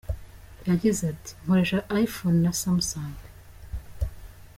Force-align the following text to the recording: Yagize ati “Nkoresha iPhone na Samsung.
Yagize 0.69 1.01
ati 1.13 1.31
“Nkoresha 1.43 1.79
iPhone 2.05 2.37
na 2.45 2.51
Samsung. 2.61 3.17